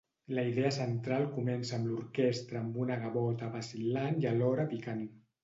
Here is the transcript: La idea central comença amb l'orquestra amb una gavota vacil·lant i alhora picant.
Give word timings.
La 0.35 0.43
idea 0.51 0.69
central 0.77 1.25
comença 1.35 1.75
amb 1.77 1.89
l'orquestra 1.89 2.59
amb 2.65 2.81
una 2.85 2.99
gavota 3.05 3.53
vacil·lant 3.59 4.19
i 4.27 4.31
alhora 4.33 4.69
picant. 4.75 5.07